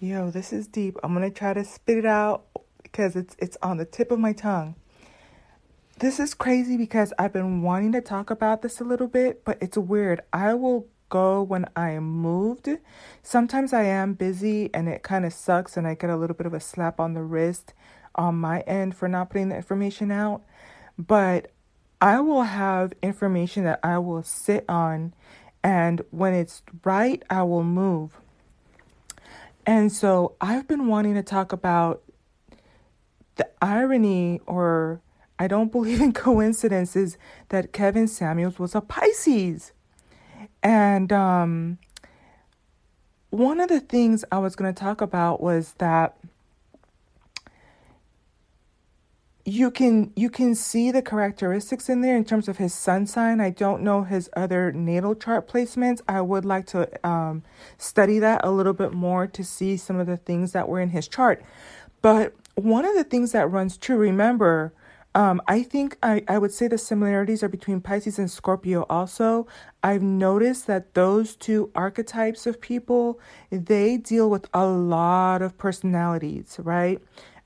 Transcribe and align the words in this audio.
Yo, 0.00 0.30
this 0.30 0.52
is 0.52 0.68
deep. 0.68 0.96
I'm 1.02 1.12
gonna 1.12 1.28
try 1.28 1.52
to 1.52 1.64
spit 1.64 1.98
it 1.98 2.06
out 2.06 2.44
because 2.84 3.16
it's 3.16 3.34
it's 3.40 3.56
on 3.64 3.78
the 3.78 3.84
tip 3.84 4.12
of 4.12 4.20
my 4.20 4.32
tongue. 4.32 4.76
This 5.98 6.20
is 6.20 6.34
crazy 6.34 6.76
because 6.76 7.12
I've 7.18 7.32
been 7.32 7.62
wanting 7.62 7.90
to 7.92 8.00
talk 8.00 8.30
about 8.30 8.62
this 8.62 8.78
a 8.78 8.84
little 8.84 9.08
bit, 9.08 9.44
but 9.44 9.58
it's 9.60 9.76
weird. 9.76 10.20
I 10.32 10.54
will 10.54 10.86
go 11.08 11.42
when 11.42 11.66
I 11.74 11.90
am 11.90 12.04
moved. 12.04 12.68
Sometimes 13.24 13.72
I 13.72 13.82
am 13.86 14.12
busy 14.14 14.70
and 14.72 14.88
it 14.88 15.02
kind 15.02 15.24
of 15.24 15.32
sucks 15.32 15.76
and 15.76 15.84
I 15.84 15.94
get 15.94 16.10
a 16.10 16.16
little 16.16 16.36
bit 16.36 16.46
of 16.46 16.54
a 16.54 16.60
slap 16.60 17.00
on 17.00 17.14
the 17.14 17.22
wrist 17.22 17.74
on 18.14 18.36
my 18.36 18.60
end 18.60 18.94
for 18.94 19.08
not 19.08 19.30
putting 19.30 19.48
the 19.48 19.56
information 19.56 20.12
out. 20.12 20.44
But 20.96 21.50
I 22.00 22.20
will 22.20 22.44
have 22.44 22.92
information 23.02 23.64
that 23.64 23.80
I 23.82 23.98
will 23.98 24.22
sit 24.22 24.64
on 24.68 25.12
and 25.64 26.02
when 26.12 26.34
it's 26.34 26.62
right, 26.84 27.20
I 27.28 27.42
will 27.42 27.64
move. 27.64 28.20
And 29.68 29.92
so 29.92 30.34
I've 30.40 30.66
been 30.66 30.86
wanting 30.86 31.12
to 31.12 31.22
talk 31.22 31.52
about 31.52 32.02
the 33.36 33.46
irony, 33.60 34.40
or 34.46 35.02
I 35.38 35.46
don't 35.46 35.70
believe 35.70 36.00
in 36.00 36.12
coincidences, 36.14 37.18
that 37.50 37.74
Kevin 37.74 38.08
Samuels 38.08 38.58
was 38.58 38.74
a 38.74 38.80
Pisces. 38.80 39.72
And 40.62 41.12
um, 41.12 41.76
one 43.28 43.60
of 43.60 43.68
the 43.68 43.80
things 43.80 44.24
I 44.32 44.38
was 44.38 44.56
going 44.56 44.72
to 44.72 44.80
talk 44.80 45.02
about 45.02 45.42
was 45.42 45.74
that 45.76 46.16
you 49.48 49.70
can 49.70 50.12
you 50.14 50.28
can 50.28 50.54
see 50.54 50.90
the 50.90 51.00
characteristics 51.00 51.88
in 51.88 52.02
there 52.02 52.16
in 52.16 52.24
terms 52.24 52.48
of 52.48 52.58
his 52.58 52.74
sun 52.74 53.06
sign. 53.06 53.40
I 53.40 53.48
don't 53.50 53.82
know 53.82 54.02
his 54.02 54.28
other 54.36 54.72
natal 54.72 55.14
chart 55.14 55.48
placements. 55.48 56.02
I 56.06 56.20
would 56.20 56.44
like 56.44 56.66
to 56.68 57.08
um, 57.08 57.42
study 57.78 58.18
that 58.18 58.42
a 58.44 58.50
little 58.50 58.74
bit 58.74 58.92
more 58.92 59.26
to 59.26 59.42
see 59.42 59.78
some 59.78 59.98
of 59.98 60.06
the 60.06 60.18
things 60.18 60.52
that 60.52 60.68
were 60.68 60.80
in 60.80 60.90
his 60.90 61.08
chart. 61.08 61.42
But 62.02 62.34
one 62.56 62.84
of 62.84 62.94
the 62.94 63.04
things 63.04 63.32
that 63.32 63.50
runs 63.50 63.78
true, 63.78 63.96
remember, 63.96 64.74
um, 65.14 65.40
I 65.48 65.62
think 65.62 65.96
I, 66.02 66.22
I 66.28 66.36
would 66.38 66.52
say 66.52 66.68
the 66.68 66.76
similarities 66.76 67.42
are 67.42 67.48
between 67.48 67.80
Pisces 67.80 68.18
and 68.18 68.30
Scorpio 68.30 68.84
also. 68.90 69.46
I've 69.82 70.02
noticed 70.02 70.66
that 70.66 70.92
those 70.94 71.34
two 71.34 71.70
archetypes 71.74 72.46
of 72.46 72.60
people, 72.60 73.18
they 73.50 73.96
deal 73.96 74.28
with 74.28 74.46
a 74.52 74.66
lot 74.66 75.40
of 75.40 75.56
personalities, 75.56 76.56
right? 76.62 77.00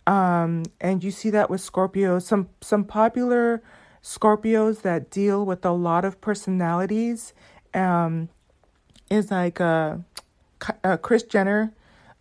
Um, 0.07 0.65
and 0.81 1.03
you 1.05 1.11
see 1.11 1.31
that 1.31 1.51
with 1.51 1.61
Scorpios. 1.61 2.23
Some 2.23 2.49
some 2.61 2.85
popular 2.85 3.63
Scorpios 4.03 4.83
that 4.83 5.11
deal 5.11 5.47
with 5.47 5.65
a 5.65 5.71
lot 5.71 6.05
of 6.05 6.21
personalities 6.21 7.35
um, 7.75 8.29
is 9.11 9.31
like 9.31 9.61
uh, 9.61 9.97
uh, 10.83 10.97
Kris 10.97 11.23
Jenner, 11.23 11.73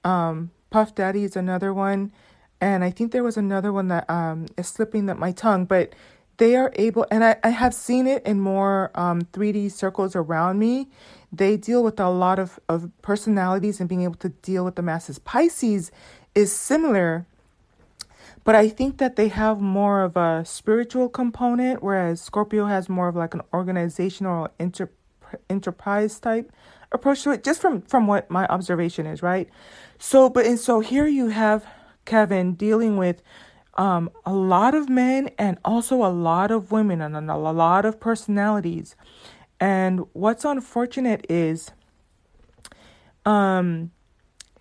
um, 0.03 0.51
Puff 0.69 0.93
Daddy 0.93 1.23
is 1.23 1.35
another 1.35 1.73
one, 1.73 2.11
and 2.59 2.83
I 2.83 2.91
think 2.91 3.11
there 3.11 3.23
was 3.23 3.37
another 3.37 3.73
one 3.73 3.87
that 3.87 4.09
um, 4.09 4.45
is 4.57 4.67
slipping 4.67 5.07
that 5.07 5.17
my 5.17 5.31
tongue, 5.31 5.65
but 5.65 5.93
they 6.37 6.55
are 6.55 6.71
able, 6.75 7.05
and 7.11 7.23
I, 7.23 7.37
I 7.43 7.49
have 7.49 7.73
seen 7.73 8.07
it 8.07 8.25
in 8.25 8.39
more 8.39 8.91
um, 8.95 9.21
3D 9.33 9.71
circles 9.71 10.15
around 10.15 10.59
me. 10.59 10.87
They 11.31 11.57
deal 11.57 11.83
with 11.83 11.99
a 11.99 12.09
lot 12.09 12.39
of, 12.39 12.59
of 12.69 12.89
personalities 13.01 13.79
and 13.79 13.89
being 13.89 14.03
able 14.03 14.15
to 14.15 14.29
deal 14.29 14.65
with 14.65 14.75
the 14.75 14.81
masses. 14.81 15.19
Pisces 15.19 15.91
is 16.35 16.51
similar 16.51 17.27
but 18.43 18.55
I 18.55 18.69
think 18.69 18.97
that 18.97 19.15
they 19.15 19.27
have 19.27 19.61
more 19.61 20.03
of 20.03 20.17
a 20.17 20.43
spiritual 20.45 21.09
component, 21.09 21.83
whereas 21.83 22.21
Scorpio 22.21 22.65
has 22.65 22.89
more 22.89 23.07
of 23.07 23.15
like 23.15 23.33
an 23.33 23.41
organizational 23.53 24.49
inter- 24.59 24.89
enterprise 25.49 26.19
type 26.19 26.51
approach 26.91 27.23
to 27.23 27.31
it, 27.31 27.43
just 27.43 27.61
from 27.61 27.81
from 27.81 28.07
what 28.07 28.29
my 28.29 28.45
observation 28.47 29.05
is, 29.05 29.21
right? 29.21 29.49
So, 29.99 30.29
but 30.29 30.45
and 30.45 30.59
so 30.59 30.79
here 30.79 31.07
you 31.07 31.27
have 31.27 31.65
Kevin 32.05 32.53
dealing 32.55 32.97
with 32.97 33.21
um, 33.75 34.09
a 34.25 34.33
lot 34.33 34.75
of 34.75 34.89
men 34.89 35.29
and 35.37 35.57
also 35.63 36.03
a 36.03 36.09
lot 36.11 36.51
of 36.51 36.71
women 36.71 37.01
and 37.01 37.29
a 37.29 37.37
lot 37.37 37.85
of 37.85 37.99
personalities. 37.99 38.95
And 39.59 40.01
what's 40.13 40.43
unfortunate 40.43 41.25
is, 41.29 41.71
um, 43.25 43.91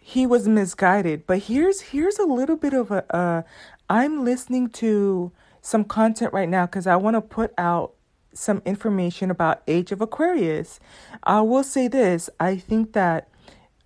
he 0.00 0.26
was 0.26 0.48
misguided. 0.48 1.26
But 1.26 1.40
here's 1.40 1.80
here's 1.80 2.18
a 2.18 2.24
little 2.24 2.56
bit 2.56 2.72
of 2.72 2.90
a. 2.90 3.14
Uh, 3.14 3.42
I'm 3.88 4.24
listening 4.24 4.70
to 4.70 5.30
some 5.60 5.84
content 5.84 6.32
right 6.32 6.48
now 6.48 6.66
because 6.66 6.86
I 6.86 6.96
want 6.96 7.14
to 7.14 7.20
put 7.20 7.52
out 7.58 7.92
some 8.32 8.62
information 8.64 9.30
about 9.30 9.62
Age 9.68 9.92
of 9.92 10.00
Aquarius. 10.00 10.80
I 11.22 11.42
will 11.42 11.62
say 11.62 11.86
this: 11.86 12.30
I 12.40 12.56
think 12.56 12.94
that 12.94 13.28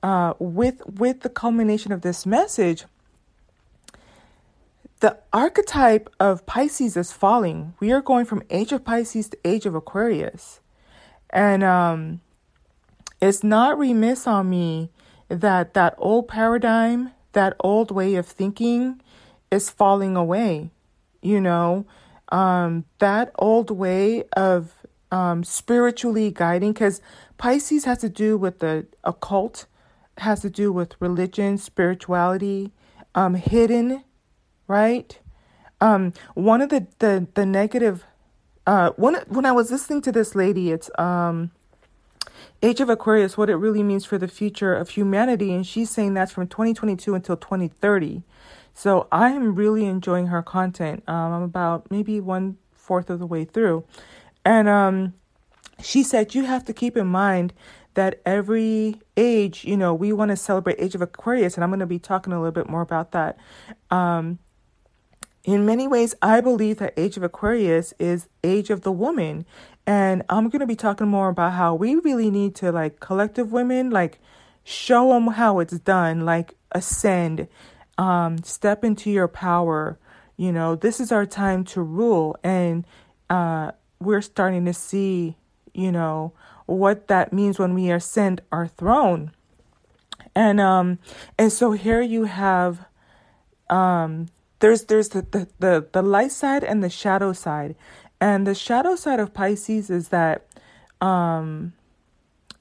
uh, 0.02 0.34
with 0.38 0.82
with 0.86 1.20
the 1.20 1.30
culmination 1.30 1.90
of 1.90 2.02
this 2.02 2.24
message, 2.24 2.84
the 5.00 5.18
archetype 5.32 6.08
of 6.20 6.46
Pisces 6.46 6.96
is 6.96 7.12
falling. 7.12 7.74
We 7.80 7.90
are 7.92 8.00
going 8.00 8.24
from 8.24 8.42
Age 8.50 8.72
of 8.72 8.84
Pisces 8.84 9.28
to 9.30 9.38
Age 9.44 9.66
of 9.66 9.74
Aquarius, 9.74 10.60
and 11.30 11.64
um, 11.64 12.20
it's 13.20 13.42
not 13.42 13.78
remiss 13.78 14.26
on 14.26 14.48
me 14.48 14.90
that 15.28 15.74
that 15.74 15.94
old 15.98 16.28
paradigm, 16.28 17.12
that 17.32 17.54
old 17.60 17.90
way 17.90 18.14
of 18.14 18.26
thinking 18.26 19.00
is 19.50 19.70
falling 19.70 20.16
away. 20.16 20.70
You 21.22 21.40
know, 21.40 21.86
um, 22.30 22.84
that 22.98 23.32
old 23.38 23.70
way 23.70 24.24
of 24.36 24.74
um, 25.10 25.44
spiritually 25.44 26.30
guiding, 26.30 26.72
because 26.72 27.00
Pisces 27.38 27.84
has 27.84 27.98
to 27.98 28.08
do 28.08 28.36
with 28.36 28.58
the 28.58 28.86
occult, 29.04 29.66
has 30.18 30.40
to 30.40 30.50
do 30.50 30.72
with 30.72 30.94
religion, 31.00 31.56
spirituality, 31.58 32.72
um, 33.14 33.34
hidden, 33.34 34.04
right? 34.66 35.18
Um, 35.80 36.12
one 36.34 36.62
of 36.62 36.68
the 36.68 36.86
the 36.98 37.26
the 37.34 37.46
negative, 37.46 38.04
uh, 38.66 38.90
one 38.96 39.16
when 39.28 39.46
I 39.46 39.52
was 39.52 39.70
listening 39.70 40.02
to 40.02 40.12
this 40.12 40.34
lady, 40.34 40.70
it's 40.70 40.90
um, 40.98 41.50
Age 42.62 42.80
of 42.80 42.88
Aquarius, 42.88 43.36
what 43.36 43.50
it 43.50 43.56
really 43.56 43.82
means 43.82 44.04
for 44.04 44.18
the 44.18 44.28
future 44.28 44.74
of 44.74 44.90
humanity. 44.90 45.52
And 45.52 45.66
she's 45.66 45.90
saying 45.90 46.14
that's 46.14 46.32
from 46.32 46.48
2022 46.48 47.14
until 47.14 47.36
2030. 47.36 48.22
So 48.74 49.06
I 49.12 49.30
am 49.30 49.54
really 49.54 49.86
enjoying 49.86 50.28
her 50.28 50.42
content. 50.42 51.04
Um, 51.06 51.32
I'm 51.32 51.42
about 51.42 51.90
maybe 51.90 52.20
one 52.20 52.58
fourth 52.72 53.08
of 53.10 53.18
the 53.18 53.26
way 53.26 53.44
through. 53.44 53.84
And 54.44 54.68
um, 54.68 55.14
she 55.82 56.02
said, 56.02 56.34
you 56.34 56.44
have 56.44 56.64
to 56.64 56.72
keep 56.72 56.96
in 56.96 57.06
mind 57.06 57.52
that 57.94 58.20
every 58.26 59.00
age, 59.16 59.64
you 59.64 59.76
know, 59.76 59.94
we 59.94 60.12
want 60.12 60.30
to 60.30 60.36
celebrate 60.36 60.76
Age 60.78 60.94
of 60.94 61.02
Aquarius. 61.02 61.54
And 61.54 61.64
I'm 61.64 61.70
going 61.70 61.80
to 61.80 61.86
be 61.86 61.98
talking 61.98 62.32
a 62.32 62.38
little 62.38 62.52
bit 62.52 62.68
more 62.68 62.82
about 62.82 63.12
that. 63.12 63.38
Um, 63.90 64.38
in 65.44 65.66
many 65.66 65.86
ways, 65.86 66.14
I 66.22 66.40
believe 66.40 66.78
that 66.78 66.94
Age 66.96 67.16
of 67.16 67.22
Aquarius 67.22 67.94
is 67.98 68.28
Age 68.42 68.70
of 68.70 68.80
the 68.80 68.92
Woman. 68.92 69.46
And 69.86 70.22
I'm 70.28 70.48
going 70.48 70.60
to 70.60 70.66
be 70.66 70.76
talking 70.76 71.08
more 71.08 71.28
about 71.28 71.52
how 71.52 71.74
we 71.74 71.96
really 71.96 72.30
need 72.30 72.54
to, 72.56 72.72
like, 72.72 73.00
collective 73.00 73.52
women, 73.52 73.90
like, 73.90 74.18
show 74.64 75.10
them 75.10 75.26
how 75.28 75.58
it's 75.58 75.78
done, 75.78 76.24
like, 76.24 76.54
ascend, 76.72 77.48
um, 77.98 78.42
step 78.42 78.84
into 78.84 79.10
your 79.10 79.28
power. 79.28 79.98
You 80.36 80.52
know, 80.52 80.74
this 80.74 81.00
is 81.00 81.12
our 81.12 81.26
time 81.26 81.64
to 81.64 81.82
rule. 81.82 82.36
And 82.42 82.86
uh, 83.28 83.72
we're 84.00 84.22
starting 84.22 84.64
to 84.64 84.72
see, 84.72 85.36
you 85.74 85.92
know, 85.92 86.32
what 86.66 87.08
that 87.08 87.32
means 87.32 87.58
when 87.58 87.74
we 87.74 87.90
ascend 87.90 88.40
our 88.50 88.66
throne. 88.66 89.32
And 90.34 90.60
um 90.60 90.98
and 91.38 91.52
so 91.52 91.72
here 91.72 92.00
you 92.00 92.24
have 92.24 92.86
um 93.70 94.28
there's 94.60 94.84
there's 94.84 95.10
the, 95.10 95.22
the, 95.22 95.48
the, 95.58 95.88
the 95.92 96.02
light 96.02 96.32
side 96.32 96.64
and 96.64 96.82
the 96.82 96.90
shadow 96.90 97.32
side. 97.32 97.76
And 98.20 98.46
the 98.46 98.54
shadow 98.54 98.96
side 98.96 99.20
of 99.20 99.34
Pisces 99.34 99.90
is 99.90 100.08
that 100.08 100.46
um 101.00 101.72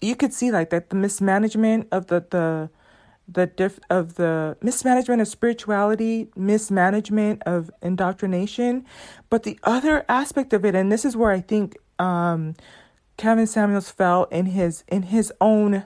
you 0.01 0.15
could 0.15 0.33
see 0.33 0.51
like 0.51 0.69
that 0.71 0.89
the 0.89 0.95
mismanagement 0.95 1.87
of 1.91 2.07
the 2.07 2.25
the 2.29 2.69
the 3.27 3.47
diff 3.47 3.79
of 3.89 4.15
the 4.15 4.57
mismanagement 4.61 5.21
of 5.21 5.27
spirituality, 5.29 6.27
mismanagement 6.35 7.41
of 7.45 7.71
indoctrination, 7.81 8.85
but 9.29 9.43
the 9.43 9.57
other 9.63 10.05
aspect 10.09 10.51
of 10.51 10.65
it, 10.65 10.75
and 10.75 10.91
this 10.91 11.05
is 11.05 11.15
where 11.15 11.31
I 11.31 11.39
think 11.39 11.77
um, 11.99 12.53
Kevin 13.15 13.47
Samuels 13.47 13.89
fell 13.89 14.25
in 14.25 14.47
his 14.47 14.83
in 14.89 15.03
his 15.03 15.31
own 15.39 15.85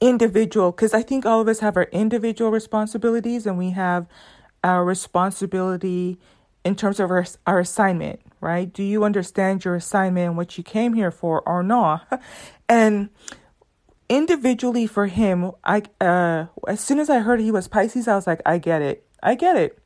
individual, 0.00 0.72
because 0.72 0.92
I 0.92 1.02
think 1.02 1.24
all 1.24 1.40
of 1.40 1.46
us 1.46 1.60
have 1.60 1.76
our 1.76 1.88
individual 1.92 2.50
responsibilities, 2.50 3.46
and 3.46 3.56
we 3.56 3.70
have 3.70 4.06
our 4.64 4.84
responsibility 4.84 6.18
in 6.64 6.74
terms 6.74 6.98
of 6.98 7.10
our, 7.10 7.24
our 7.46 7.60
assignment, 7.60 8.20
right? 8.40 8.72
Do 8.72 8.82
you 8.82 9.04
understand 9.04 9.64
your 9.64 9.74
assignment 9.74 10.28
and 10.28 10.36
what 10.36 10.56
you 10.56 10.64
came 10.64 10.94
here 10.94 11.10
for 11.10 11.42
or 11.46 11.62
not? 11.62 12.22
And 12.66 13.10
individually 14.08 14.86
for 14.86 15.06
him, 15.06 15.52
I 15.64 15.82
uh 16.00 16.46
as 16.66 16.80
soon 16.80 16.98
as 16.98 17.10
I 17.10 17.18
heard 17.18 17.40
he 17.40 17.50
was 17.50 17.68
Pisces, 17.68 18.08
I 18.08 18.14
was 18.14 18.26
like, 18.26 18.40
I 18.46 18.56
get 18.56 18.80
it. 18.80 19.06
I 19.22 19.34
get 19.34 19.56
it. 19.56 19.78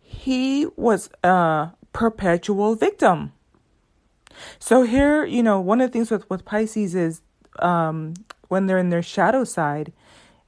He 0.00 0.66
was 0.76 1.08
a 1.22 1.70
perpetual 1.92 2.74
victim. 2.74 3.32
So 4.58 4.82
here, 4.82 5.24
you 5.24 5.44
know, 5.44 5.60
one 5.60 5.80
of 5.80 5.88
the 5.88 5.92
things 5.92 6.10
with 6.10 6.28
with 6.28 6.44
Pisces 6.44 6.96
is 6.96 7.22
um 7.60 8.14
when 8.48 8.66
they're 8.66 8.78
in 8.78 8.90
their 8.90 9.02
shadow 9.02 9.44
side. 9.44 9.92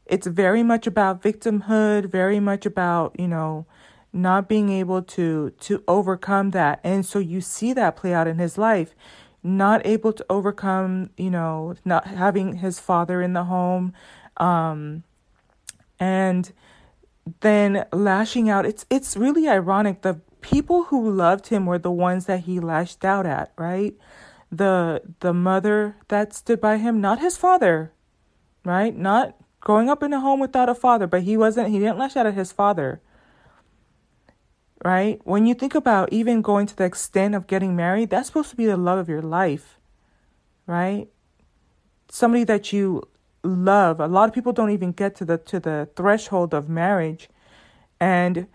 It's 0.07 0.27
very 0.27 0.65
much 0.65 0.89
about 0.89 1.23
victimhood, 1.23 2.07
very 2.07 2.41
much 2.41 2.67
about, 2.67 3.15
you 3.19 3.29
know, 3.29 3.65
not 4.13 4.49
being 4.49 4.69
able 4.71 5.03
to 5.03 5.51
to 5.61 5.83
overcome 5.89 6.51
that. 6.51 6.81
And 6.85 7.05
so 7.05 7.19
you 7.19 7.41
see 7.41 7.73
that 7.73 7.97
play 7.97 8.13
out 8.13 8.29
in 8.29 8.39
his 8.39 8.59
life. 8.59 8.95
Not 9.43 9.85
able 9.85 10.13
to 10.13 10.25
overcome, 10.31 11.11
you 11.17 11.31
know, 11.31 11.75
not 11.85 12.07
having 12.07 12.57
his 12.57 12.79
father 12.79 13.21
in 13.21 13.33
the 13.33 13.45
home, 13.45 13.93
um, 14.37 15.03
and 15.99 16.53
then 17.41 17.87
lashing 17.93 18.49
out. 18.49 18.67
It's 18.67 18.87
it's 18.89 19.17
really 19.17 19.49
ironic. 19.49 20.03
The 20.03 20.21
people 20.43 20.85
who 20.85 21.11
loved 21.11 21.49
him 21.49 21.67
were 21.67 21.79
the 21.79 21.91
ones 21.91 22.27
that 22.27 22.41
he 22.41 22.61
lashed 22.61 23.05
out 23.05 23.27
at, 23.27 23.53
right? 23.57 23.95
The 24.51 25.03
the 25.21 25.33
mother 25.33 25.97
that 26.09 26.35
stood 26.35 26.61
by 26.61 26.77
him, 26.77 27.01
not 27.01 27.19
his 27.19 27.37
father, 27.37 27.93
right? 28.65 28.97
Not 28.97 29.37
growing 29.61 29.89
up 29.89 30.03
in 30.03 30.13
a 30.13 30.21
home 30.21 30.41
without 30.41 30.69
a 30.69 30.75
father, 30.75 31.07
but 31.07 31.23
he 31.23 31.37
wasn't 31.37 31.71
he 31.71 31.79
didn't 31.79 31.99
lash 31.99 32.17
out 32.17 32.27
at 32.27 32.35
his 32.35 32.53
father. 32.53 33.01
Right? 34.85 35.21
When 35.25 35.47
you 35.47 35.55
think 35.55 35.75
about 35.75 36.13
even 36.13 36.43
going 36.43 36.67
to 36.67 36.77
the 36.77 36.85
extent 36.85 37.35
of 37.35 37.47
getting 37.47 37.77
married, 37.77 38.11
that's 38.11 38.27
supposed 38.27 38.51
to 38.51 38.57
be 38.57 38.67
the 38.67 38.77
love 38.77 38.99
of 38.99 39.09
your 39.09 39.23
life. 39.23 39.79
Right? 40.67 41.09
Somebody 42.11 42.45
that 42.45 42.73
you 42.73 43.03
love. 43.45 44.01
A 44.01 44.07
lot 44.07 44.29
of 44.29 44.35
people 44.35 44.53
don't 44.53 44.71
even 44.71 44.93
get 44.93 45.15
to 45.17 45.25
the 45.25 45.39
to 45.39 45.61
the 45.61 45.89
threshold 45.97 46.53
of 46.55 46.69
marriage. 46.69 47.29
And 48.01 48.47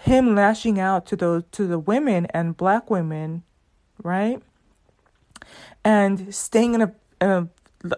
him 0.00 0.34
lashing 0.34 0.78
out 0.78 1.06
to 1.06 1.16
those 1.16 1.44
to 1.52 1.66
the 1.66 1.78
women 1.78 2.26
and 2.26 2.56
black 2.56 2.90
women, 2.90 3.42
right? 4.02 4.42
And 5.84 6.34
staying 6.34 6.74
in 6.74 6.82
a, 6.82 6.94
in 7.20 7.30
a 7.30 7.48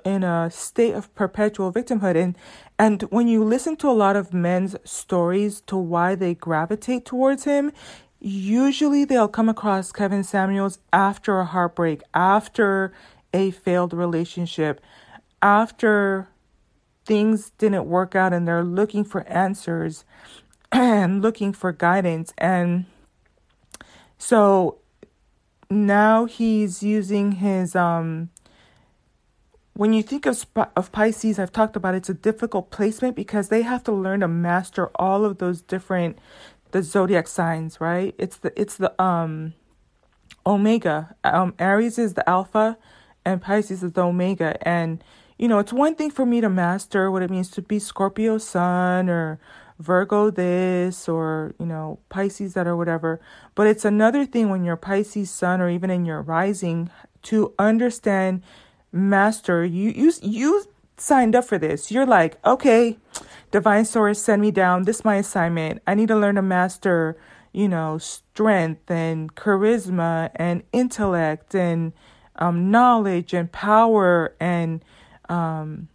in 0.05 0.25
a 0.25 0.51
state 0.51 0.95
of 0.95 1.15
perpetual 1.15 1.73
victimhood 1.73 2.17
and 2.17 2.37
and 2.79 3.03
when 3.03 3.29
you 3.29 3.45
listen 3.45 3.77
to 3.77 3.89
a 3.89 3.93
lot 3.93 4.17
of 4.17 4.33
men's 4.33 4.77
stories 4.85 5.61
to 5.63 5.77
why 5.77 6.15
they 6.15 6.35
gravitate 6.35 7.05
towards 7.05 7.45
him 7.45 7.73
usually 8.21 9.05
they'll 9.05 9.29
come 9.29 9.49
across 9.49 9.93
Kevin 9.93 10.25
Samuels 10.25 10.79
after 10.93 11.41
a 11.41 11.45
heartbreak 11.45 12.03
after 12.15 12.93
a 13.33 13.51
failed 13.51 13.93
relationship 13.93 14.81
after 15.43 16.29
things 17.05 17.51
didn't 17.59 17.87
work 17.87 18.15
out 18.15 18.33
and 18.33 18.49
they're 18.49 18.65
looking 18.65 19.05
for 19.05 19.27
answers 19.29 20.05
and 20.73 21.23
looking 21.23 21.53
for 21.53 21.73
guidance. 21.73 22.33
And 22.39 22.87
so 24.19 24.79
now 25.71 26.25
he's 26.25 26.83
using 26.83 27.33
his 27.33 27.75
um 27.77 28.31
when 29.75 29.93
you 29.93 30.03
think 30.03 30.25
of 30.27 30.47
of 30.77 30.93
Pisces, 30.93 31.39
I've 31.39 31.53
talked 31.53 31.77
about 31.77 31.95
it's 31.95 32.09
a 32.09 32.15
difficult 32.15 32.71
placement 32.71 33.17
because 33.17 33.49
they 33.49 33.63
have 33.63 33.83
to 33.85 33.93
learn 33.93 34.21
to 34.21 34.29
master 34.29 34.91
all 34.97 35.25
of 35.25 35.39
those 35.39 35.61
different 35.61 36.19
the 36.71 36.83
zodiac 36.83 37.29
signs, 37.29 37.81
right? 37.81 38.15
It's 38.17 38.37
the 38.37 38.53
it's 38.61 38.77
the 38.77 39.01
um 39.03 39.55
omega. 40.47 41.17
Um 41.25 41.55
Aries 41.59 41.99
is 41.99 42.15
the 42.15 42.29
alpha 42.29 42.79
and 43.25 43.43
Pisces 43.43 43.83
is 43.83 43.93
the 43.93 44.03
omega 44.03 44.57
and 44.67 45.03
you 45.37 45.49
know, 45.49 45.59
it's 45.59 45.73
one 45.73 45.97
thing 45.97 46.13
for 46.13 46.25
me 46.25 46.41
to 46.41 46.49
master 46.49 47.11
what 47.11 47.23
it 47.23 47.31
means 47.31 47.51
to 47.51 47.63
be 47.63 47.81
Scorpio 47.81 48.39
sun 48.39 49.11
or 49.11 49.41
Virgo 49.81 50.31
this 50.31 51.09
or, 51.09 51.57
you 51.59 51.67
know, 51.67 51.99
Pisces 52.09 52.55
that 52.55 52.69
or 52.69 52.77
whatever. 52.77 53.21
But 53.57 53.67
it's 53.67 53.85
another 53.85 54.25
thing 54.25 54.49
when 54.49 54.63
you're 54.63 54.77
Pisces 54.77 55.33
sun 55.33 55.61
or 55.61 55.69
even 55.69 55.91
in 55.91 56.05
your 56.05 56.23
rising 56.23 56.91
to 57.25 57.53
understand 57.59 58.43
master 58.95 59.65
you 59.65 59.91
you 59.91 60.13
you 60.23 60.65
signed 60.97 61.35
up 61.35 61.45
for 61.45 61.59
this. 61.59 61.91
You're 61.91 62.07
like, 62.07 62.39
okay, 62.45 62.99
divine 63.51 63.85
source 63.85 64.23
send 64.23 64.41
me 64.41 64.51
down. 64.51 64.85
This 64.85 64.99
is 64.99 65.05
my 65.05 65.17
assignment. 65.17 65.83
I 65.87 65.95
need 65.95 66.09
to 66.09 66.17
learn 66.17 66.37
to 66.37 66.43
master, 66.43 67.17
you 67.53 67.69
know, 67.69 67.99
strength 67.99 68.91
and 68.91 69.35
charisma 69.35 70.31
and 70.37 70.63
intellect 70.73 71.55
and 71.55 71.93
um, 72.37 72.71
knowledge 72.71 73.35
and 73.35 73.51
power 73.51 74.35
and 74.41 74.85
um, 75.29 75.89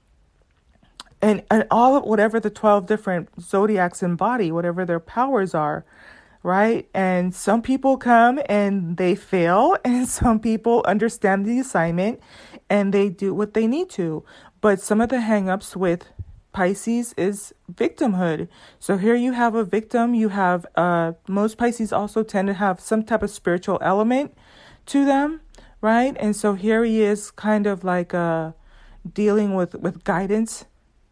and 1.22 1.44
and 1.50 1.66
all 1.72 1.96
of 1.96 2.04
whatever 2.04 2.40
the 2.40 2.50
12 2.50 2.88
different 2.88 3.30
zodiacs 3.42 4.02
embody 4.02 4.52
whatever 4.52 4.86
their 4.86 5.00
powers 5.00 5.54
are 5.54 5.86
right 6.42 6.90
and 6.94 7.36
some 7.36 7.62
people 7.62 7.98
come 7.98 8.40
and 8.48 8.98
they 8.98 9.16
fail 9.16 9.76
and 9.86 10.08
some 10.08 10.40
people 10.40 10.84
understand 10.86 11.46
the 11.46 11.60
assignment 11.60 12.20
and 12.70 12.94
they 12.94 13.10
do 13.10 13.34
what 13.34 13.54
they 13.54 13.68
need 13.68 13.90
to 13.90 14.24
but 14.62 14.80
some 14.80 15.02
of 15.02 15.10
the 15.10 15.18
hangups 15.18 15.76
with 15.76 16.06
Pisces 16.52 17.14
is 17.16 17.54
victimhood. 17.72 18.48
So 18.80 18.98
here 18.98 19.16
you 19.16 19.34
have 19.34 19.56
a 19.56 19.64
victim, 19.64 20.14
you 20.14 20.30
have 20.30 20.66
uh 20.76 21.14
most 21.28 21.58
Pisces 21.58 21.94
also 21.94 22.24
tend 22.24 22.48
to 22.48 22.54
have 22.54 22.80
some 22.80 23.04
type 23.04 23.24
of 23.24 23.30
spiritual 23.30 23.78
element 23.82 24.36
to 24.88 25.06
them, 25.06 25.42
right? 25.82 26.16
And 26.20 26.36
so 26.36 26.54
here 26.54 26.84
he 26.84 27.02
is 27.02 27.32
kind 27.32 27.68
of 27.68 27.84
like 27.84 28.14
uh 28.14 28.54
dealing 29.14 29.54
with 29.54 29.76
with 29.76 30.04
guidance 30.04 30.66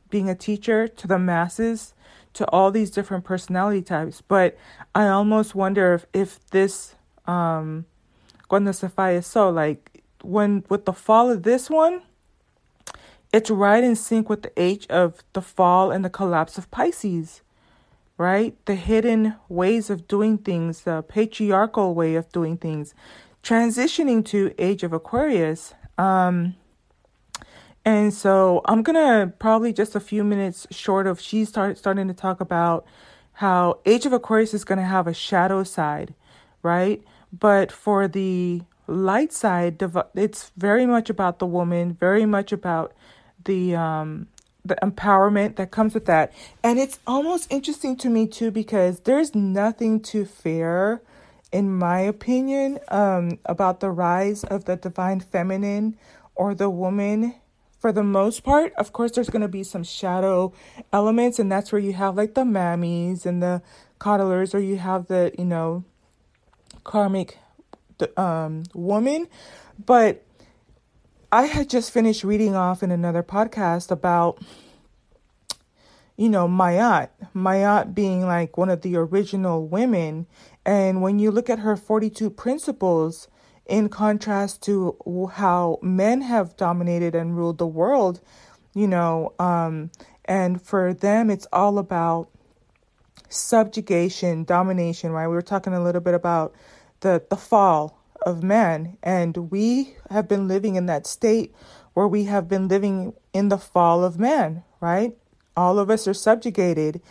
being 0.09 0.29
a 0.29 0.35
teacher 0.35 0.88
to 0.88 1.07
the 1.07 1.19
masses, 1.19 1.94
to 2.38 2.48
all 2.51 2.69
these 2.69 2.92
different 2.92 3.24
personality 3.24 3.81
types. 3.81 4.22
But 4.22 4.56
I 4.94 5.07
almost 5.07 5.56
wonder 5.56 5.95
if, 5.95 6.06
if 6.13 6.50
this 6.51 6.95
um 7.25 7.86
cuando 8.48 8.72
fue 8.72 9.22
so 9.22 9.50
like 9.50 10.04
when 10.22 10.63
with 10.69 10.86
the 10.86 10.94
fall 10.94 11.31
of 11.31 11.44
this 11.44 11.69
one, 11.69 12.04
it's 13.34 13.50
right 13.50 13.84
in 13.84 13.95
sync 13.95 14.30
with 14.30 14.44
the 14.44 14.54
age 14.56 14.86
of 14.88 15.24
the 15.34 15.42
fall 15.42 15.92
and 15.92 16.06
the 16.06 16.10
collapse 16.10 16.57
of 16.57 16.69
Pisces. 16.69 17.42
Right? 18.19 18.56
The 18.66 18.75
hidden 18.75 19.36
ways 19.48 19.89
of 19.89 20.07
doing 20.07 20.39
things, 20.39 20.81
the 20.81 21.04
patriarchal 21.04 21.94
way 21.94 22.16
of 22.16 22.31
doing 22.31 22.57
things, 22.57 22.95
transitioning 23.44 24.25
to 24.25 24.54
age 24.57 24.84
of 24.84 24.94
Aquarius. 24.94 25.74
Um 25.98 26.56
and 27.88 28.13
so 28.13 28.60
I'm 28.66 28.84
gonna 28.84 29.31
probably 29.39 29.72
just 29.72 29.95
a 29.95 30.01
few 30.01 30.22
minutes 30.25 30.68
short 30.72 31.07
of 31.07 31.22
she 31.22 31.45
start 31.45 31.78
starting 31.78 32.10
to 32.10 32.13
talk 32.13 32.42
about 32.42 32.86
how 33.31 33.80
Age 33.86 34.06
of 34.06 34.12
Aquarius 34.12 34.54
is 34.54 34.66
gonna 34.66 34.84
have 34.84 35.07
a 35.07 35.13
shadow 35.13 35.63
side, 35.63 36.13
right? 36.62 37.01
But 37.31 37.72
for 37.72 38.10
the 38.10 38.63
light 38.88 39.31
side, 39.31 39.81
it's 40.16 40.51
very 40.57 40.86
much 40.86 41.10
about 41.10 41.39
the 41.39 41.45
woman, 41.45 41.94
very 41.94 42.25
much 42.25 42.51
about 42.51 42.92
the 43.45 43.74
um 43.78 44.28
the 44.66 44.75
empowerment 44.84 45.56
that 45.56 45.72
comes 45.72 45.94
with 45.94 46.07
that. 46.07 46.34
And 46.62 46.79
it's 46.79 47.00
almost 47.08 47.50
interesting 47.50 47.96
to 48.00 48.10
me 48.10 48.27
too 48.27 48.51
because 48.51 49.00
there's 49.01 49.34
nothing 49.34 50.01
to 50.12 50.25
fear 50.25 51.01
in 51.53 51.74
my 51.74 52.01
opinion 52.01 52.79
um 52.89 53.39
about 53.46 53.79
the 53.79 53.91
rise 53.91 54.44
of 54.44 54.65
the 54.65 54.75
divine 54.75 55.22
feminine 55.22 55.96
or 56.36 56.53
the 56.53 56.70
woman 56.70 57.34
for 57.77 57.91
the 57.91 58.03
most 58.03 58.43
part, 58.43 58.74
of 58.74 58.91
course, 58.91 59.12
there's 59.12 59.29
going 59.29 59.43
to 59.43 59.48
be 59.48 59.63
some 59.63 59.84
shadow 59.84 60.53
elements, 60.91 61.39
and 61.39 61.51
that's 61.51 61.72
where 61.72 61.81
you 61.81 61.93
have 61.93 62.15
like 62.15 62.34
the 62.34 62.43
mammies 62.43 63.25
and 63.25 63.41
the 63.41 63.62
coddlers, 64.00 64.53
or 64.55 64.60
you 64.60 64.77
have 64.77 65.07
the, 65.07 65.31
you 65.38 65.46
know, 65.46 65.84
karmic 66.84 67.38
um, 68.15 68.63
woman. 68.74 69.27
But 69.84 70.24
I 71.31 71.46
had 71.46 71.69
just 71.69 71.91
finished 71.91 72.24
reading 72.24 72.55
off 72.55 72.81
in 72.81 72.89
another 72.89 73.22
podcast 73.22 73.91
about, 73.91 74.39
you 76.15 76.29
know, 76.29 76.48
Ma'at. 76.48 77.10
Ma'at 77.36 77.93
being 77.93 78.25
like 78.25 78.57
one 78.57 78.69
of 78.69 78.81
the 78.81 78.96
original 78.96 79.67
women. 79.67 80.25
And 80.65 81.01
when 81.01 81.19
you 81.19 81.29
look 81.29 81.50
at 81.50 81.60
her 81.60 81.75
42 81.75 82.29
principles, 82.31 83.27
in 83.67 83.89
contrast 83.89 84.63
to 84.63 84.97
how 85.33 85.79
men 85.81 86.21
have 86.21 86.57
dominated 86.57 87.15
and 87.15 87.36
ruled 87.38 87.57
the 87.57 87.67
world, 87.67 88.21
you 88.74 88.88
know, 88.88 89.33
um, 89.39 89.91
and 90.25 90.62
for 90.62 90.93
them, 90.93 91.29
it's 91.29 91.47
all 91.53 91.77
about 91.77 92.29
subjugation, 93.29 94.43
domination, 94.43 95.12
right? 95.12 95.27
We 95.27 95.36
were 95.36 95.41
talking 95.41 95.74
a 95.74 95.83
little 95.83 96.01
bit 96.01 96.13
about 96.13 96.53
the, 97.00 97.24
the 97.29 97.38
fall 97.38 97.97
of 98.25 98.43
man, 98.43 98.97
and 99.03 99.51
we 99.51 99.95
have 100.09 100.27
been 100.27 100.47
living 100.47 100.75
in 100.75 100.86
that 100.88 101.07
state 101.07 101.53
where 101.93 102.07
we 102.07 102.25
have 102.25 102.47
been 102.47 102.67
living 102.67 103.13
in 103.33 103.50
the 103.50 103.57
fall 103.57 104.03
of 104.03 104.19
man, 104.19 104.63
right? 104.81 105.15
All 105.55 105.79
of 105.79 105.89
us 105.89 106.07
are 106.07 106.13
subjugated. 106.13 107.01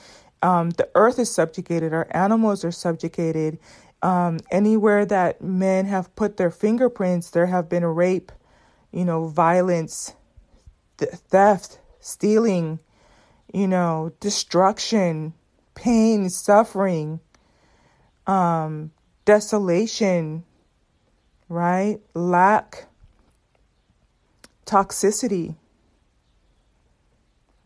Um, 0.42 0.70
the 0.70 0.88
earth 0.94 1.18
is 1.18 1.32
subjugated, 1.32 1.92
our 1.92 2.06
animals 2.10 2.64
are 2.64 2.70
subjugated, 2.70 3.58
um, 4.06 4.38
anywhere 4.52 5.04
that 5.04 5.42
men 5.42 5.86
have 5.86 6.14
put 6.14 6.36
their 6.36 6.52
fingerprints, 6.52 7.30
there 7.30 7.46
have 7.46 7.68
been 7.68 7.84
rape, 7.84 8.30
you 8.92 9.04
know, 9.04 9.26
violence, 9.26 10.14
th- 10.98 11.10
theft, 11.10 11.80
stealing, 11.98 12.78
you 13.52 13.66
know, 13.66 14.12
destruction, 14.20 15.34
pain, 15.74 16.30
suffering, 16.30 17.18
um, 18.28 18.92
desolation, 19.24 20.44
right? 21.48 21.98
Lack, 22.14 22.86
toxicity. 24.66 25.56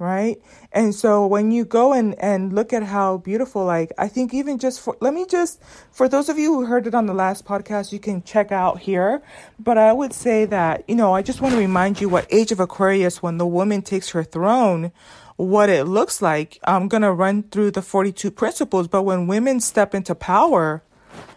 Right? 0.00 0.40
And 0.72 0.94
so 0.94 1.26
when 1.26 1.52
you 1.52 1.66
go 1.66 1.92
and, 1.92 2.18
and 2.18 2.54
look 2.54 2.72
at 2.72 2.82
how 2.82 3.18
beautiful, 3.18 3.64
like, 3.64 3.92
I 3.98 4.08
think 4.08 4.32
even 4.32 4.58
just 4.58 4.80
for, 4.80 4.96
let 5.00 5.12
me 5.12 5.26
just, 5.26 5.62
for 5.92 6.08
those 6.08 6.30
of 6.30 6.38
you 6.38 6.54
who 6.54 6.64
heard 6.64 6.86
it 6.86 6.94
on 6.94 7.04
the 7.04 7.12
last 7.12 7.44
podcast, 7.44 7.92
you 7.92 8.00
can 8.00 8.22
check 8.22 8.50
out 8.50 8.80
here. 8.80 9.22
But 9.58 9.76
I 9.76 9.92
would 9.92 10.14
say 10.14 10.46
that, 10.46 10.84
you 10.88 10.94
know, 10.94 11.14
I 11.14 11.20
just 11.20 11.42
want 11.42 11.52
to 11.52 11.60
remind 11.60 12.00
you 12.00 12.08
what 12.08 12.26
Age 12.32 12.50
of 12.50 12.60
Aquarius, 12.60 13.22
when 13.22 13.36
the 13.36 13.46
woman 13.46 13.82
takes 13.82 14.10
her 14.10 14.24
throne, 14.24 14.90
what 15.36 15.68
it 15.68 15.84
looks 15.84 16.22
like. 16.22 16.58
I'm 16.64 16.88
going 16.88 17.02
to 17.02 17.12
run 17.12 17.42
through 17.42 17.72
the 17.72 17.82
42 17.82 18.30
principles, 18.30 18.88
but 18.88 19.02
when 19.02 19.26
women 19.26 19.60
step 19.60 19.94
into 19.94 20.14
power, 20.14 20.82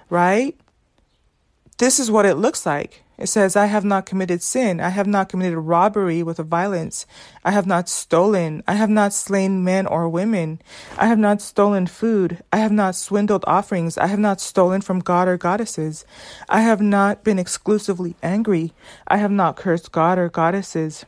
right? 0.10 0.58
This 1.80 2.00
is 2.00 2.10
what 2.10 2.26
it 2.26 2.36
looks 2.36 2.66
like. 2.66 3.03
It 3.18 3.28
says, 3.28 3.56
I 3.56 3.68
have 3.68 3.86
not 3.86 4.06
committed 4.06 4.42
sin. 4.42 4.80
I 4.80 4.90
have 4.90 5.06
not 5.06 5.30
committed 5.30 5.58
robbery 5.58 6.24
with 6.24 6.38
violence. 6.38 7.06
I 7.46 7.52
have 7.52 7.68
not 7.68 7.88
stolen. 7.88 8.64
I 8.68 8.74
have 8.74 8.90
not 8.90 9.14
slain 9.14 9.64
men 9.64 9.86
or 9.86 10.10
women. 10.10 10.60
I 10.98 11.06
have 11.08 11.20
not 11.20 11.42
stolen 11.42 11.86
food. 11.86 12.44
I 12.52 12.58
have 12.58 12.72
not 12.72 12.96
swindled 12.96 13.46
offerings. 13.48 13.98
I 13.98 14.08
have 14.08 14.20
not 14.20 14.42
stolen 14.42 14.82
from 14.82 15.00
God 15.00 15.28
or 15.28 15.38
goddesses. 15.38 16.06
I 16.50 16.62
have 16.62 16.82
not 16.82 17.24
been 17.24 17.38
exclusively 17.38 18.16
angry. 18.24 18.74
I 19.08 19.18
have 19.18 19.32
not 19.32 19.58
cursed 19.58 19.92
God 19.92 20.18
or 20.18 20.30
goddesses. 20.30 21.06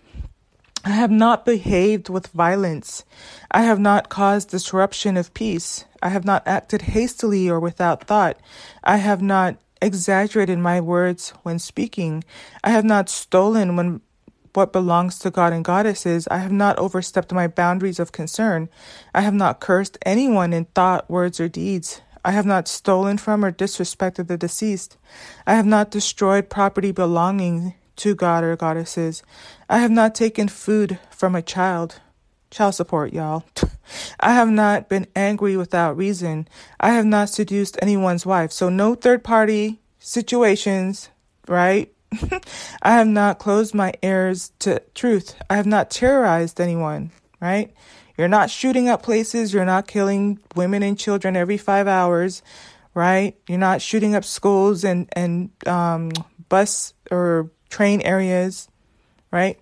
I 0.86 0.90
have 0.90 1.10
not 1.10 1.46
behaved 1.46 2.10
with 2.10 2.28
violence. 2.28 3.04
I 3.50 3.64
have 3.64 3.80
not 3.80 4.10
caused 4.10 4.52
disruption 4.52 5.18
of 5.18 5.34
peace. 5.34 5.86
I 6.04 6.10
have 6.10 6.26
not 6.26 6.44
acted 6.46 6.84
hastily 6.84 7.50
or 7.50 7.60
without 7.60 8.04
thought. 8.04 8.38
I 8.84 8.98
have 8.98 9.20
not 9.20 9.58
exaggerated 9.86 10.58
my 10.58 10.82
words 10.82 11.30
when 11.44 11.60
speaking. 11.60 12.24
I 12.64 12.72
have 12.72 12.84
not 12.84 13.08
stolen 13.08 13.76
when 13.76 14.02
what 14.54 14.74
belongs 14.74 15.20
to 15.20 15.30
God 15.30 15.54
and 15.54 15.64
goddesses. 15.64 16.28
I 16.32 16.38
have 16.40 16.52
not 16.52 16.80
overstepped 16.80 17.32
my 17.32 17.48
boundaries 17.48 18.00
of 18.00 18.12
concern. 18.12 18.70
I 19.14 19.22
have 19.22 19.34
not 19.34 19.60
cursed 19.60 19.98
anyone 20.06 20.54
in 20.54 20.66
thought, 20.66 21.10
words, 21.10 21.40
or 21.40 21.48
deeds. 21.48 22.02
I 22.24 22.32
have 22.32 22.46
not 22.46 22.68
stolen 22.68 23.20
from 23.20 23.46
or 23.46 23.52
disrespected 23.52 24.28
the 24.28 24.38
deceased. 24.38 24.98
I 25.46 25.54
have 25.56 25.66
not 25.66 25.92
destroyed 25.92 26.50
property 26.50 26.92
belonging 26.92 27.76
to 27.98 28.16
God 28.16 28.44
or 28.44 28.56
goddesses. 28.56 29.22
I 29.70 29.80
have 29.80 29.92
not 29.92 30.16
taken 30.16 30.48
food 30.48 31.00
from 31.12 31.36
a 31.36 31.42
child. 31.42 32.02
Child 32.52 32.76
support, 32.76 33.14
y'all. 33.14 33.44
I 34.20 34.34
have 34.34 34.50
not 34.50 34.88
been 34.90 35.08
angry 35.16 35.58
without 35.58 35.98
reason. 35.98 36.48
I 36.80 36.92
have 36.92 37.06
not 37.06 37.30
seduced 37.30 37.78
anyone's 37.82 38.26
wife. 38.26 38.52
So, 38.52 38.70
no 38.70 38.96
third 38.96 39.24
party 39.24 39.80
situations, 40.00 41.10
right? 41.48 41.92
I 42.82 42.94
have 42.94 43.08
not 43.08 43.40
closed 43.40 43.74
my 43.74 43.94
ears 44.02 44.52
to 44.60 44.82
truth. 44.94 45.36
I 45.50 45.56
have 45.56 45.66
not 45.66 45.90
terrorized 45.90 46.62
anyone, 46.62 47.12
right? 47.42 47.74
You're 48.18 48.28
not 48.28 48.50
shooting 48.50 48.88
up 48.88 49.04
places. 49.04 49.54
You're 49.54 49.66
not 49.66 49.88
killing 49.88 50.40
women 50.56 50.84
and 50.84 50.98
children 50.98 51.36
every 51.36 51.58
five 51.58 51.88
hours, 51.88 52.42
right? 52.94 53.36
You're 53.48 53.58
not 53.58 53.82
shooting 53.82 54.16
up 54.16 54.24
schools 54.24 54.84
and, 54.84 55.10
and 55.14 55.50
um, 55.68 56.12
bus 56.48 56.94
or 57.12 57.52
train 57.70 58.02
areas, 58.02 58.70
right? 59.32 59.60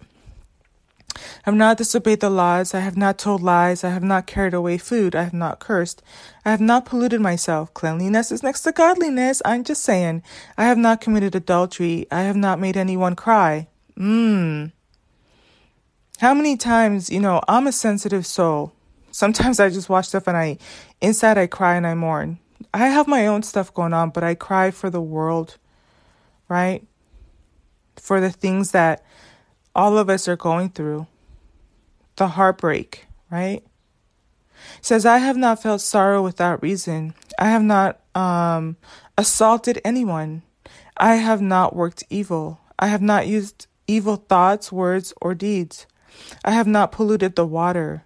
I 1.46 1.50
have 1.50 1.56
not 1.56 1.78
disobeyed 1.78 2.20
the 2.20 2.30
laws. 2.30 2.74
I 2.74 2.80
have 2.80 2.98
not 2.98 3.18
told 3.18 3.42
lies. 3.42 3.84
I 3.84 3.90
have 3.90 4.04
not 4.04 4.28
carried 4.28 4.54
away 4.54 4.78
food. 4.78 5.16
I 5.16 5.24
have 5.24 5.34
not 5.34 5.60
cursed. 5.60 6.02
I 6.46 6.52
have 6.52 6.62
not 6.62 6.86
polluted 6.86 7.22
myself. 7.22 7.74
Cleanliness 7.74 8.32
is 8.32 8.44
next 8.44 8.62
to 8.62 8.72
godliness. 8.72 9.42
I'm 9.46 9.64
just 9.64 9.84
saying. 9.84 10.24
I 10.58 10.66
have 10.66 10.78
not 10.78 11.02
committed 11.02 11.36
adultery. 11.36 12.08
I 12.12 12.22
have 12.22 12.36
not 12.36 12.60
made 12.60 12.78
anyone 12.78 13.16
cry. 13.16 13.68
Mmm. 13.98 14.72
How 16.20 16.34
many 16.34 16.56
times, 16.58 17.10
you 17.10 17.20
know, 17.20 17.42
I'm 17.48 17.68
a 17.68 17.72
sensitive 17.72 18.26
soul. 18.26 18.74
Sometimes 19.12 19.60
I 19.60 19.70
just 19.70 19.90
watch 19.90 20.08
stuff 20.08 20.28
and 20.28 20.38
I, 20.38 20.58
inside 21.02 21.38
I 21.38 21.48
cry 21.48 21.76
and 21.76 21.86
I 21.86 21.94
mourn. 21.96 22.40
I 22.74 22.88
have 22.88 23.08
my 23.08 23.28
own 23.28 23.44
stuff 23.44 23.74
going 23.74 23.94
on, 23.94 24.10
but 24.10 24.24
I 24.24 24.34
cry 24.34 24.72
for 24.72 24.90
the 24.90 25.02
world, 25.02 25.58
right? 26.48 26.84
For 27.98 28.20
the 28.20 28.32
things 28.32 28.72
that 28.72 29.04
all 29.76 29.98
of 29.98 30.10
us 30.10 30.28
are 30.28 30.36
going 30.36 30.70
through 30.70 31.08
the 32.16 32.28
heartbreak, 32.30 33.08
right? 33.32 33.64
It 34.78 34.86
says, 34.86 35.06
I 35.06 35.18
have 35.18 35.38
not 35.38 35.62
felt 35.62 35.82
sorrow 35.82 36.22
without 36.22 36.62
reason. 36.62 37.14
I 37.38 37.50
have 37.50 37.64
not 37.64 38.00
um, 38.16 38.78
assaulted 39.18 39.82
anyone. 39.84 40.44
I 40.98 41.16
have 41.16 41.42
not 41.42 41.76
worked 41.76 42.04
evil. 42.10 42.60
I 42.80 42.88
have 42.88 43.02
not 43.02 43.28
used 43.28 43.68
evil 43.88 44.16
thoughts, 44.16 44.72
words, 44.72 45.14
or 45.22 45.34
deeds. 45.34 45.86
I 46.46 46.52
have 46.52 46.68
not 46.68 46.92
polluted 46.92 47.36
the 47.36 47.46
water. 47.46 48.04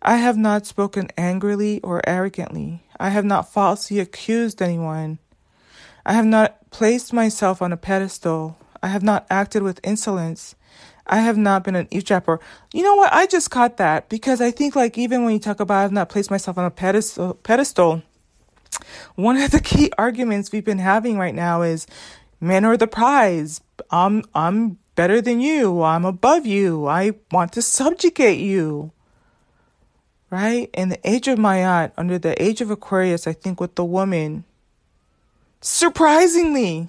I 0.00 0.16
have 0.16 0.36
not 0.36 0.66
spoken 0.66 1.08
angrily 1.16 1.80
or 1.82 2.06
arrogantly. 2.06 2.84
I 2.98 3.10
have 3.10 3.24
not 3.24 3.52
falsely 3.52 4.00
accused 4.00 4.60
anyone. 4.60 5.18
I 6.04 6.12
have 6.12 6.26
not 6.26 6.70
placed 6.70 7.12
myself 7.12 7.62
on 7.62 7.72
a 7.72 7.76
pedestal. 7.76 8.58
I 8.82 8.88
have 8.88 9.02
not 9.02 9.26
acted 9.30 9.62
with 9.62 9.80
insolence. 9.82 10.54
I 11.06 11.20
have 11.20 11.36
not 11.36 11.64
been 11.64 11.76
an 11.76 11.88
eavesdropper. 11.90 12.40
You 12.72 12.82
know 12.82 12.94
what? 12.94 13.12
I 13.12 13.26
just 13.26 13.50
caught 13.50 13.76
that 13.76 14.08
because 14.08 14.40
I 14.40 14.50
think 14.50 14.74
like 14.74 14.96
even 14.96 15.24
when 15.24 15.34
you 15.34 15.38
talk 15.38 15.60
about 15.60 15.78
I 15.78 15.82
have 15.82 15.92
not 15.92 16.08
placed 16.08 16.30
myself 16.30 16.56
on 16.56 16.64
a 16.64 16.70
pedestal, 16.70 17.34
pedestal, 17.34 18.02
one 19.14 19.36
of 19.36 19.50
the 19.50 19.60
key 19.60 19.90
arguments 19.98 20.50
we've 20.50 20.64
been 20.64 20.78
having 20.78 21.18
right 21.18 21.34
now 21.34 21.62
is 21.62 21.86
men 22.40 22.64
are 22.64 22.76
the 22.76 22.86
prize. 22.86 23.60
I'm 23.90 24.24
I'm 24.34 24.78
better 24.94 25.20
than 25.20 25.40
you. 25.40 25.82
I'm 25.82 26.04
above 26.04 26.46
you. 26.46 26.86
I 26.86 27.12
want 27.30 27.52
to 27.52 27.62
subjugate 27.62 28.40
you. 28.40 28.92
Right? 30.30 30.70
In 30.74 30.88
the 30.88 31.08
age 31.08 31.28
of 31.28 31.38
Ma'at, 31.38 31.92
under 31.96 32.18
the 32.18 32.40
age 32.42 32.60
of 32.60 32.70
Aquarius, 32.70 33.28
I 33.28 33.34
think 33.34 33.60
with 33.60 33.76
the 33.76 33.84
woman, 33.84 34.44
surprisingly, 35.60 36.88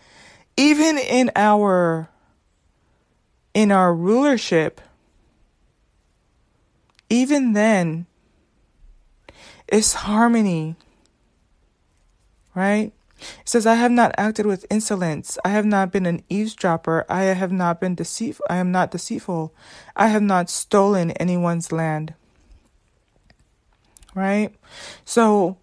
even 0.56 0.96
in 0.96 1.30
our 1.36 2.08
in 3.54 3.72
our 3.72 3.94
rulership, 3.94 4.80
even 7.10 7.52
then, 7.52 8.06
it's 9.66 9.94
harmony. 9.94 10.76
Right? 12.54 12.92
It 13.20 13.48
says, 13.48 13.66
I 13.66 13.74
have 13.74 13.90
not 13.90 14.14
acted 14.16 14.46
with 14.46 14.66
insolence. 14.70 15.38
I 15.44 15.50
have 15.50 15.66
not 15.66 15.90
been 15.90 16.06
an 16.06 16.22
eavesdropper. 16.28 17.04
I 17.08 17.22
have 17.22 17.52
not 17.52 17.80
been 17.80 17.94
deceitful. 17.94 18.46
I 18.48 18.56
am 18.56 18.70
not 18.70 18.90
deceitful. 18.90 19.52
I 19.96 20.08
have 20.08 20.22
not 20.22 20.50
stolen 20.50 21.10
anyone's 21.12 21.72
land. 21.72 22.14
Right? 24.14 24.54
So, 25.04 25.58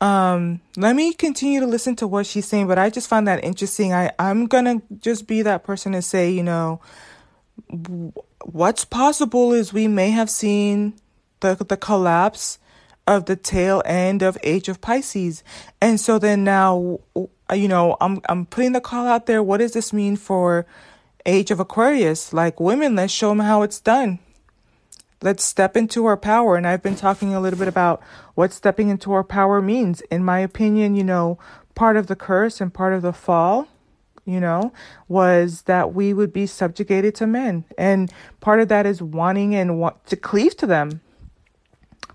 um, 0.00 0.60
let 0.76 0.96
me 0.96 1.12
continue 1.12 1.60
to 1.60 1.66
listen 1.66 1.94
to 1.96 2.06
what 2.06 2.26
she's 2.26 2.46
saying, 2.46 2.66
but 2.66 2.78
I 2.78 2.88
just 2.88 3.08
find 3.08 3.28
that 3.28 3.44
interesting. 3.44 3.92
I, 3.92 4.10
I'm 4.18 4.46
gonna 4.46 4.80
just 5.00 5.26
be 5.26 5.42
that 5.42 5.62
person 5.62 5.92
to 5.92 6.00
say, 6.00 6.30
you 6.30 6.42
know, 6.42 6.80
what's 8.44 8.84
possible 8.84 9.52
is 9.52 9.72
we 9.72 9.88
may 9.88 10.10
have 10.10 10.30
seen 10.30 10.94
the 11.40 11.54
the 11.54 11.76
collapse 11.76 12.58
of 13.06 13.24
the 13.24 13.36
tail 13.36 13.82
end 13.84 14.22
of 14.22 14.38
Age 14.42 14.68
of 14.68 14.80
Pisces. 14.80 15.42
And 15.80 15.98
so 15.98 16.18
then 16.18 16.44
now 16.44 17.00
you 17.54 17.68
know, 17.68 17.96
I'm 18.00 18.20
I'm 18.28 18.46
putting 18.46 18.72
the 18.72 18.80
call 18.80 19.06
out 19.06 19.26
there. 19.26 19.42
What 19.42 19.58
does 19.58 19.72
this 19.72 19.92
mean 19.92 20.16
for 20.16 20.66
Age 21.26 21.50
of 21.50 21.60
Aquarius? 21.60 22.32
Like 22.32 22.60
women, 22.60 22.94
let's 22.94 23.12
show 23.12 23.30
them 23.30 23.40
how 23.40 23.62
it's 23.62 23.80
done. 23.80 24.18
Let's 25.22 25.44
step 25.44 25.76
into 25.76 26.06
our 26.06 26.16
power. 26.16 26.56
And 26.56 26.66
I've 26.66 26.82
been 26.82 26.96
talking 26.96 27.34
a 27.34 27.40
little 27.40 27.58
bit 27.58 27.68
about 27.68 28.02
what 28.34 28.52
stepping 28.52 28.88
into 28.88 29.12
our 29.12 29.24
power 29.24 29.60
means. 29.60 30.00
In 30.02 30.24
my 30.24 30.38
opinion, 30.38 30.94
you 30.94 31.04
know, 31.04 31.38
part 31.74 31.96
of 31.96 32.06
the 32.06 32.16
curse 32.16 32.60
and 32.60 32.72
part 32.72 32.94
of 32.94 33.02
the 33.02 33.12
fall 33.12 33.68
you 34.24 34.40
know, 34.40 34.72
was 35.08 35.62
that 35.62 35.94
we 35.94 36.12
would 36.12 36.32
be 36.32 36.46
subjugated 36.46 37.14
to 37.16 37.26
men. 37.26 37.64
And 37.76 38.12
part 38.40 38.60
of 38.60 38.68
that 38.68 38.86
is 38.86 39.02
wanting 39.02 39.54
and 39.54 39.78
want 39.78 40.06
to 40.06 40.16
cleave 40.16 40.56
to 40.58 40.66
them. 40.66 41.00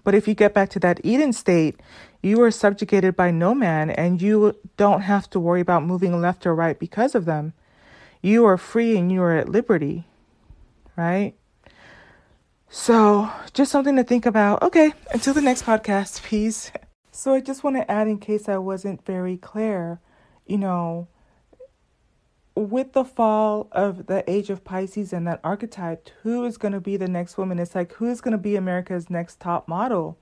But 0.04 0.16
if 0.16 0.28
you 0.28 0.36
get 0.36 0.54
back 0.54 0.70
to 0.72 0.80
that 0.80 1.02
Eden 1.04 1.34
state, 1.34 1.80
you 2.22 2.42
are 2.42 2.52
subjugated 2.52 3.16
by 3.16 3.32
no 3.32 3.54
man 3.54 3.90
and 3.90 4.22
you 4.22 4.56
don't 4.78 5.02
have 5.02 5.30
to 5.32 5.40
worry 5.40 5.62
about 5.62 5.84
moving 5.84 6.20
left 6.22 6.46
or 6.46 6.56
right 6.56 6.78
because 6.78 7.16
of 7.16 7.26
them. 7.26 7.54
You 8.22 8.46
are 8.46 8.58
free 8.58 8.98
and 8.98 9.12
you 9.12 9.22
are 9.22 9.36
at 9.36 9.50
liberty, 9.50 10.06
right? 10.96 11.36
So, 12.68 13.32
just 13.54 13.72
something 13.72 13.96
to 13.96 14.04
think 14.04 14.26
about. 14.26 14.62
Okay, 14.64 14.94
until 15.14 15.34
the 15.34 15.42
next 15.42 15.66
podcast, 15.66 16.24
peace. 16.24 16.72
So, 17.12 17.34
I 17.34 17.40
just 17.40 17.64
want 17.64 17.78
to 17.78 17.90
add 17.90 18.10
in 18.10 18.18
case 18.18 18.50
I 18.50 18.58
wasn't 18.58 19.06
very 19.06 19.38
clear, 19.38 20.02
you 20.46 20.58
know, 20.58 21.08
with 22.56 22.94
the 22.94 23.04
fall 23.04 23.68
of 23.72 24.08
the 24.08 24.30
age 24.30 24.50
of 24.50 24.64
Pisces 24.64 25.12
and 25.12 25.28
that 25.28 25.42
archetype, 25.44 26.10
who 26.24 26.46
is 26.46 26.58
going 26.58 26.72
to 26.72 26.80
be 26.80 26.98
the 26.98 27.08
next 27.08 27.38
woman? 27.38 27.60
It's 27.60 27.76
like, 27.76 27.94
who's 27.94 28.22
going 28.22 28.32
to 28.32 28.38
be 28.38 28.56
America's 28.56 29.10
next 29.10 29.40
top 29.40 29.68
model, 29.68 30.18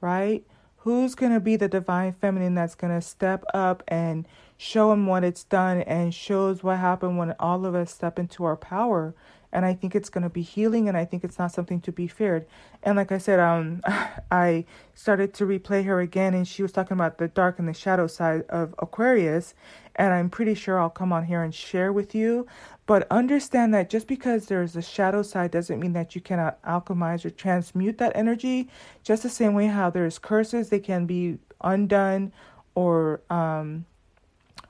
right? 0.00 0.44
Who's 0.78 1.14
going 1.14 1.32
to 1.32 1.40
be 1.40 1.56
the 1.56 1.68
divine 1.68 2.12
feminine 2.12 2.54
that's 2.54 2.74
going 2.74 2.92
to 2.92 3.00
step 3.00 3.44
up 3.54 3.82
and 3.88 4.26
show 4.56 4.90
them 4.90 5.06
what 5.06 5.24
it's 5.24 5.44
done 5.44 5.82
and 5.82 6.12
shows 6.12 6.62
what 6.62 6.78
happened 6.78 7.18
when 7.18 7.34
all 7.38 7.64
of 7.64 7.74
us 7.74 7.92
step 7.92 8.18
into 8.18 8.44
our 8.44 8.56
power 8.56 9.14
and 9.52 9.64
I 9.64 9.72
think 9.72 9.94
it's 9.94 10.10
going 10.10 10.22
to 10.22 10.28
be 10.28 10.42
healing 10.42 10.86
and 10.86 10.98
I 10.98 11.06
think 11.06 11.24
it's 11.24 11.38
not 11.38 11.50
something 11.50 11.80
to 11.80 11.90
be 11.92 12.06
feared. 12.06 12.46
And 12.82 12.96
like 12.96 13.10
I 13.10 13.16
said, 13.16 13.40
um 13.40 13.80
I 14.30 14.66
started 14.94 15.32
to 15.34 15.46
replay 15.46 15.84
her 15.86 16.00
again 16.00 16.34
and 16.34 16.46
she 16.46 16.62
was 16.62 16.72
talking 16.72 16.94
about 16.94 17.16
the 17.16 17.28
dark 17.28 17.58
and 17.58 17.66
the 17.66 17.72
shadow 17.72 18.06
side 18.06 18.42
of 18.48 18.74
Aquarius 18.78 19.54
and 19.96 20.12
I'm 20.12 20.30
pretty 20.30 20.54
sure 20.54 20.78
I'll 20.78 20.90
come 20.90 21.12
on 21.12 21.24
here 21.24 21.42
and 21.42 21.54
share 21.54 21.92
with 21.92 22.14
you, 22.14 22.46
but 22.86 23.06
understand 23.10 23.74
that 23.74 23.90
just 23.90 24.06
because 24.06 24.46
there's 24.46 24.76
a 24.76 24.82
shadow 24.82 25.22
side 25.22 25.50
doesn't 25.50 25.80
mean 25.80 25.94
that 25.94 26.14
you 26.14 26.20
cannot 26.20 26.62
alchemize 26.62 27.24
or 27.24 27.30
transmute 27.30 27.98
that 27.98 28.12
energy. 28.14 28.68
Just 29.02 29.22
the 29.22 29.28
same 29.28 29.54
way 29.54 29.66
how 29.66 29.90
there's 29.90 30.18
curses, 30.18 30.68
they 30.68 30.78
can 30.78 31.06
be 31.06 31.38
undone 31.62 32.32
or 32.74 33.20
um 33.30 33.86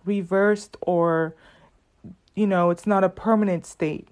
reversed 0.04 0.76
or 0.82 1.34
you 2.36 2.46
know, 2.46 2.70
it's 2.70 2.86
not 2.86 3.02
a 3.02 3.08
permanent 3.08 3.66
state. 3.66 4.06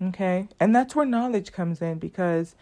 Okay? 0.00 0.48
And 0.58 0.74
that's 0.74 0.94
where 0.94 1.04
knowledge 1.04 1.52
comes 1.52 1.82
in 1.82 1.98
because 1.98 2.54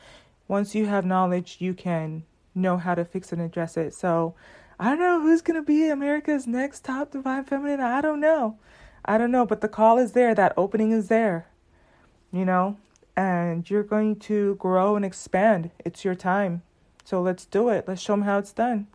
once 0.49 0.75
you 0.75 0.87
have 0.87 1.05
knowledge, 1.05 1.59
you 1.61 1.75
can 1.75 2.25
know 2.55 2.77
how 2.79 2.95
to 2.95 3.05
fix 3.05 3.33
and 3.33 3.41
address 3.41 3.77
it. 3.77 3.95
So, 3.95 4.35
I 4.81 4.89
don't 4.89 4.99
know 4.99 5.21
who's 5.21 5.43
going 5.43 5.61
to 5.61 5.67
be 5.67 5.91
America's 5.91 6.47
next 6.47 6.85
top 6.87 7.11
divine 7.11 7.45
feminine. 7.45 7.81
I 7.81 8.01
don't 8.01 8.19
know. 8.19 8.57
I 9.05 9.19
don't 9.19 9.31
know, 9.31 9.45
but 9.45 9.61
the 9.61 9.69
call 9.69 9.99
is 9.99 10.13
there. 10.13 10.35
That 10.35 10.55
opening 10.57 10.91
is 10.91 11.09
there. 11.09 11.49
You 12.33 12.47
know, 12.47 12.79
and 13.15 13.69
you're 13.69 13.83
going 13.83 14.17
to 14.21 14.55
grow 14.55 14.97
and 14.97 15.05
expand. 15.05 15.71
It's 15.85 16.03
your 16.03 16.15
time. 16.15 16.63
So 17.05 17.21
let's 17.21 17.45
do 17.45 17.69
it. 17.69 17.85
Let's 17.87 18.01
show 18.01 18.15
them 18.15 18.23
how 18.23 18.39
it's 18.39 18.55
done. 18.55 18.87